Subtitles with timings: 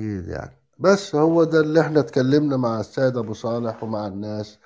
[0.00, 0.56] أكيد يعني.
[0.78, 4.58] بس هو ده اللي إحنا اتكلمنا مع السيد أبو صالح ومع الناس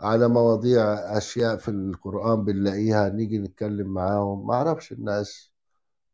[0.00, 0.82] على مواضيع
[1.18, 4.46] أشياء في القرآن بنلاقيها نيجي نتكلم معاهم.
[4.46, 5.52] ما أعرفش الناس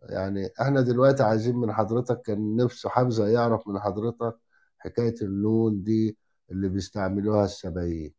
[0.03, 4.37] يعني إحنا دلوقتي عايزين من حضرتك كان نفسه حمزة يعرف من حضرتك
[4.79, 6.19] حكاية النون دي
[6.51, 8.15] اللي بيستعملوها السبعين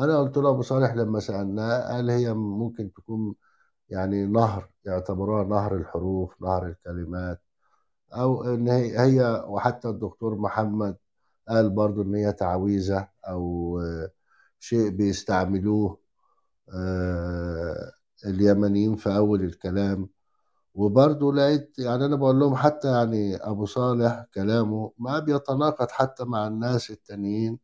[0.00, 3.34] أنا قلت له أبو صالح لما سألناه قال هي ممكن تكون
[3.90, 7.42] يعني نهر يعتبروها نهر الحروف نهر الكلمات.
[8.12, 10.96] أو إن هي, وحتى الدكتور محمد
[11.48, 14.10] قال برضو إن هي تعويذة أو آه،
[14.60, 15.98] شيء بيستعملوه
[16.74, 17.92] آه،
[18.26, 20.08] اليمنيين في أول الكلام.
[20.74, 26.46] وبرضه لقيت يعني أنا بقول لهم حتى يعني أبو صالح كلامه ما بيتناقض حتى مع
[26.46, 27.58] الناس التانيين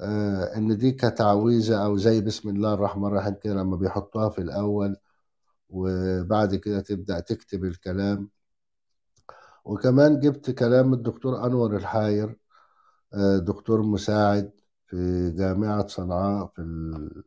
[0.00, 4.96] آه، إن دي كتعويذة أو زي بسم الله الرحمن الرحيم كده لما بيحطوها في الأول
[5.70, 8.30] وبعد كده تبدأ تكتب الكلام.
[9.64, 12.36] وكمان جبت كلام الدكتور أنور الحاير
[13.14, 14.50] آه، دكتور مساعد
[14.86, 17.22] في جامعة صنعاء في ال...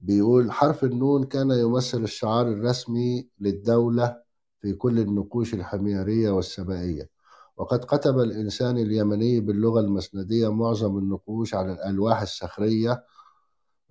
[0.00, 4.22] بيقول حرف النون كان يمثل الشعار الرسمي للدولة
[4.60, 7.10] في كل النقوش الحميرية والسبائية
[7.56, 13.04] وقد كتب الإنسان اليمني باللغة المسندية معظم النقوش على الألواح الصخرية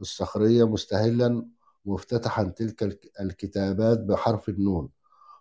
[0.01, 1.45] الصخرية مستهلا
[1.85, 4.89] مفتتحا تلك الك- الكتابات بحرف النون.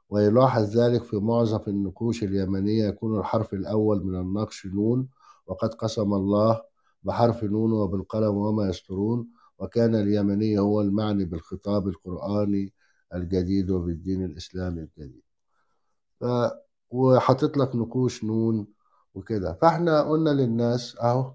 [0.08, 5.08] ويلاحظ ذلك في معظم النقوش اليمنية يكون الحرف الأول من النقش نون
[5.46, 6.62] وقد قسم الله
[7.02, 12.72] بحرف نون وبالقلم وما يسطرون وكان اليمني هو المعني بالخطاب القرآني
[13.14, 15.22] الجديد وبالدين الإسلامي الجديد.
[16.20, 16.24] ف...
[16.90, 18.66] وحاطط لك نقوش نون
[19.14, 19.52] وكده.
[19.62, 21.34] فاحنا قلنا للناس أهو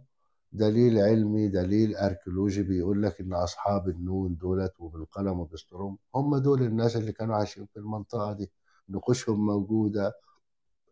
[0.51, 6.95] دليل علمي دليل أركيولوجي بيقول لك إن أصحاب النون دولت وبالقلم وبالسطرهم هم دول الناس
[6.95, 8.51] اللي كانوا عايشين في المنطقة دي.
[8.89, 10.13] نقوشهم موجودة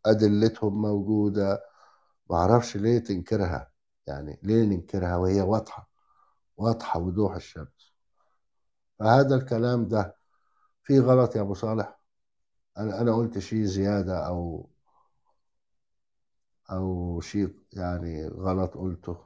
[0.05, 1.61] أدلتهم موجودة.
[2.29, 3.71] معرفش ليه تنكرها
[4.07, 5.89] يعني ليه ننكرها وهي واضحة
[6.57, 7.93] واضحة وضوح الشمس.
[8.99, 10.15] فهذا الكلام ده
[10.83, 11.99] فيه غلط يا أبو صالح.
[12.77, 14.69] أنا أنا قلت شيء زيادة أو
[16.71, 19.17] أو شيء يعني غلط قلته.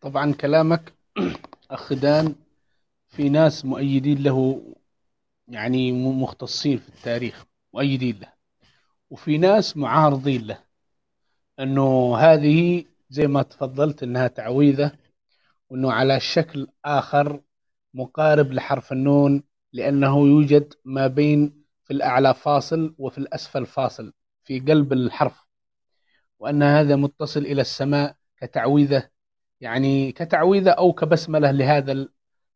[0.00, 0.92] طبعا كلامك
[1.70, 2.34] أخ دان
[3.08, 4.62] في ناس مؤيدين له
[5.50, 7.44] يعني مختصين في التاريخ
[7.74, 8.32] مؤيدين له.
[9.10, 10.58] وفي ناس معارضين له.
[11.60, 14.92] أنه هذه زي ما تفضلت أنها تعويذة
[15.70, 17.40] وأنه على شكل آخر
[17.94, 24.12] مقارب لحرف النون لأنه يوجد ما بين في الأعلى فاصل وفي الأسفل فاصل
[24.44, 25.44] في قلب الحرف.
[26.38, 29.10] وأن هذا متصل إلى السماء كتعويذة
[29.60, 32.08] يعني كتعويذة أو كبسملة لهذا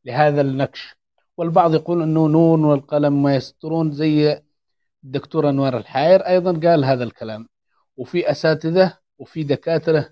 [0.04, 0.96] لهذا النكش
[1.36, 4.42] والبعض يقول أنه نون والقلم ما يسطرون زي
[5.04, 7.48] الدكتور أنوار الحاير أيضا قال هذا الكلام.
[7.96, 10.10] وفي أساتذة وفي دكاترة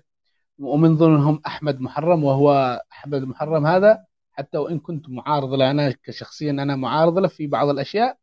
[0.59, 6.51] ومن ضمنهم أحمد محرم وهو أحمد محرم هذا حتى وإن كنت معارض له أنا كشخصيا
[6.51, 8.17] أنا معارض له في بعض الأشياء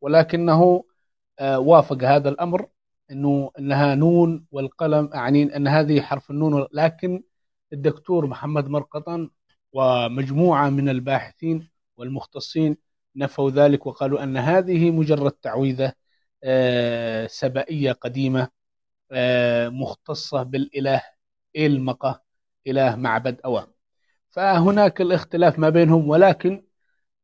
[0.00, 0.84] ولكنه
[1.38, 2.66] آه، وافق هذا الأمر
[3.10, 7.22] أنه أنها نون والقلم يعني أن هذه حرف النون لكن
[7.72, 9.30] الدكتور محمد مرقطن
[9.72, 12.76] ومجموعة من الباحثين والمختصين
[13.16, 15.92] نفوا ذلك وقالوا أن هذه مجرد تعويذة
[16.44, 18.48] آه، سبائية قديمة
[19.12, 21.02] آه، مختصة بالإله
[21.56, 22.22] إلمقة
[22.66, 23.66] إله معبد أوام.
[24.30, 26.64] فهناك الاختلاف ما بينهم ولكن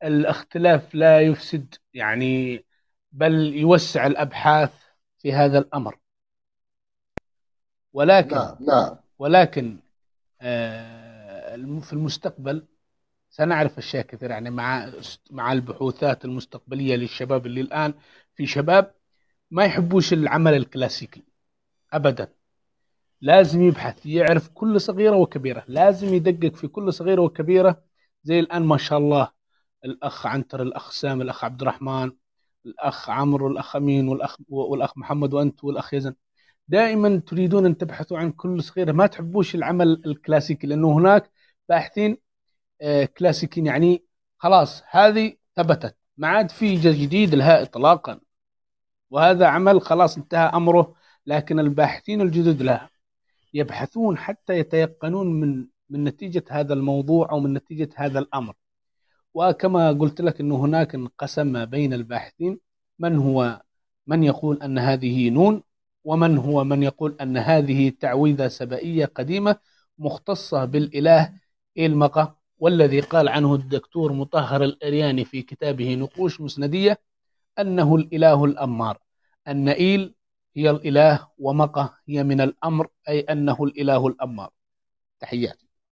[0.04, 2.64] الاختلاف لا يفسد يعني
[3.12, 4.72] بل يوسع الأبحاث
[5.18, 5.98] في هذا الأمر.
[7.92, 8.96] ولكن نعم نعم.
[9.18, 9.78] ولكن
[10.40, 12.66] آه، في المستقبل
[13.36, 14.92] سنعرف أشياء كثيرة يعني مع
[15.30, 17.94] مع البحوثات المستقبلية للشباب اللي الآن
[18.34, 18.94] في شباب
[19.50, 21.24] ما يحبوش العمل الكلاسيكي
[21.92, 22.32] أبدا.
[23.20, 27.84] لازم يبحث يعرف كل صغيرة وكبيرة لازم يدقق في كل صغيرة وكبيرة.
[28.24, 29.30] زي الآن ما شاء الله
[29.84, 32.12] الأخ عنتر الأخ سام الأخ عبد الرحمن
[32.66, 36.14] الأخ عمرو والأخ أمين والأخ والأخ محمد وأنت والأخ يزن.
[36.68, 41.30] دائما تريدون أن تبحثوا عن كل صغيرة ما تحبوش العمل الكلاسيكي لأنه هناك
[41.68, 42.25] باحثين
[43.18, 44.04] كلاسيكيين يعني
[44.38, 45.96] خلاص هذه ثبتت.
[46.16, 48.20] ما عاد في جديد لها إطلاقا.
[49.10, 50.94] وهذا عمل خلاص انتهى أمره
[51.26, 52.90] لكن الباحثين الجدد لها
[53.54, 58.54] يبحثون حتى يتيقنون من من نتيجة هذا الموضوع أو من نتيجة هذا الأمر.
[59.34, 62.60] وكما قلت لك أنه هناك انقسم بين الباحثين
[62.98, 63.62] من هو
[64.06, 65.62] من يقول أن هذه نون
[66.04, 69.56] ومن هو من يقول أن هذه تعويذة سبائية قديمة
[69.98, 71.32] مختصة بالإله
[71.78, 72.36] إلمقة.
[72.58, 76.98] والذي قال عنه الدكتور مطهر الأرياني في كتابه نقوش مسندية
[77.58, 78.98] أنه الإله الأمار.
[79.48, 80.14] النئيل
[80.56, 84.50] هي الإله ومقة هي من الأمر أي أنه الإله الأمر
[85.20, 85.62] تحيات